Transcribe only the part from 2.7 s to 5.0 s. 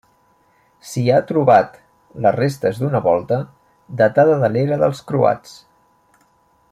d'una volta, datada de l'era